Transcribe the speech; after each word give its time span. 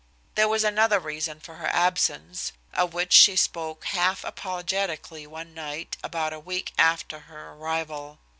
There 0.33 0.47
was 0.47 0.63
another 0.63 0.99
reason 0.99 1.39
for 1.39 1.57
her 1.57 1.67
absence, 1.67 2.53
of 2.73 2.91
which 2.91 3.13
she 3.13 3.35
spoke 3.35 3.85
half 3.85 4.23
apologetically 4.23 5.27
one 5.27 5.53
night, 5.53 5.95
about 6.03 6.33
a 6.33 6.39
week 6.39 6.73
after 6.75 7.19
her 7.19 7.51
arrival. 7.53 8.17